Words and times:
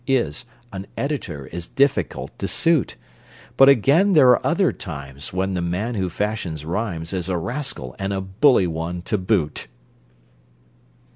Is: 0.07 0.45
An 0.73 0.87
editor 0.97 1.45
is 1.45 1.67
difficult 1.67 2.39
to 2.39 2.47
suit. 2.47 2.95
But 3.55 3.69
again 3.69 4.13
there're 4.13 4.43
other 4.43 4.71
times 4.71 5.31
When 5.31 5.53
the 5.53 5.61
man 5.61 5.93
who 5.93 6.09
fashions 6.09 6.65
rhymes 6.65 7.13
Is 7.13 7.29
a 7.29 7.37
rascal, 7.37 7.95
and 7.99 8.11
a 8.11 8.19
bully 8.19 8.65
one 8.65 9.03
to 9.03 9.19
boot! 9.19 9.67